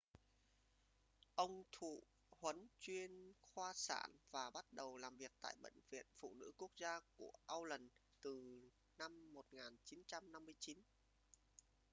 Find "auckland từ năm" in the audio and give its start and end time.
7.47-9.33